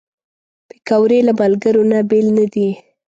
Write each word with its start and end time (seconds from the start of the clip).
پکورې 0.69 1.19
له 1.27 1.33
ملګرو 1.41 1.83
نه 1.91 1.99
بېل 2.09 2.27
نه 2.37 2.45
دي 2.53 2.69